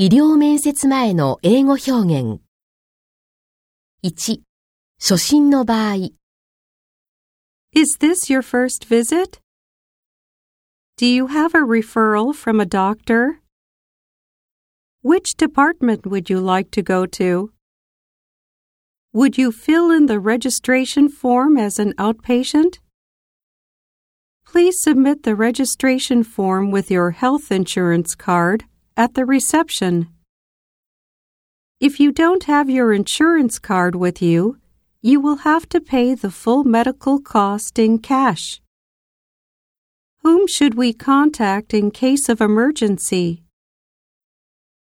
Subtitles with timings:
[0.00, 2.42] 医療面接前の英語表現。
[4.04, 4.42] 1、
[4.98, 6.10] 初診の場合。
[7.72, 9.40] Is this your first visit?
[10.98, 13.40] Do you have a referral from a doctor?
[15.02, 17.52] Which department would you like to go to?
[19.14, 22.80] Would you fill in the registration form as an outpatient?
[24.44, 28.64] Please submit the registration form with your health insurance card
[28.95, 30.09] at the reception.
[31.79, 34.57] If you don't have your insurance card with you,
[35.01, 38.61] you will have to pay the full medical cost in cash.
[40.23, 43.43] Whom should we contact in case of emergency?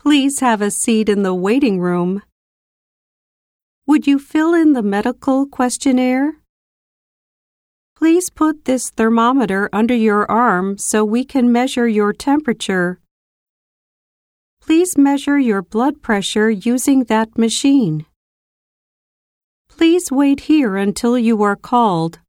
[0.00, 2.22] Please have a seat in the waiting room.
[3.86, 6.38] Would you fill in the medical questionnaire?
[7.94, 12.98] Please put this thermometer under your arm so we can measure your temperature.
[14.66, 18.06] Please measure your blood pressure using that machine.
[19.68, 22.20] Please wait here until you are called.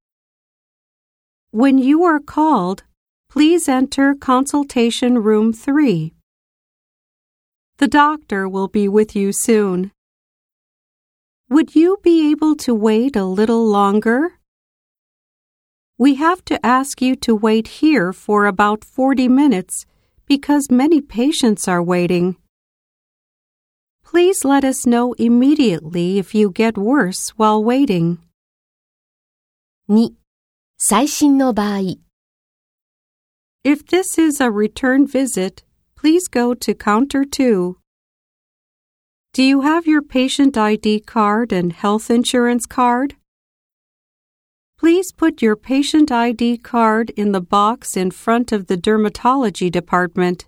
[1.52, 2.84] When you are called,
[3.30, 6.14] please enter consultation room 3.
[7.78, 9.94] The doctor will be with you soon.
[11.50, 14.40] Would you be able to wait a little longer?
[15.98, 19.86] We have to ask you to wait here for about 40 minutes
[20.28, 22.38] because many patients are waiting.
[24.04, 28.20] Please let us know immediately if you get worse while waiting.
[29.88, 30.16] 2.
[30.78, 31.98] 再診の場合
[33.64, 35.64] If this is a return visit,
[35.96, 37.78] please go to counter 2.
[39.34, 43.16] Do you have your patient ID card and health insurance card?
[44.86, 50.46] Please put your patient ID card in the box in front of the dermatology department.